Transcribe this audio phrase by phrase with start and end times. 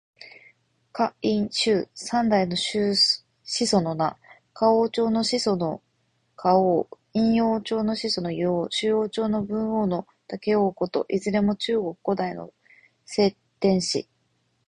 [0.93, 3.23] 夏、殷、周の三代の始
[3.67, 4.17] 祖の名。
[4.55, 5.79] 夏王朝の始祖の
[6.43, 6.87] 禹王。
[7.13, 8.67] 殷王朝の始祖の湯王。
[8.71, 11.05] 周王朝の文王と武王のこと。
[11.07, 12.49] いずれも中国古代の
[13.05, 14.07] 聖天子。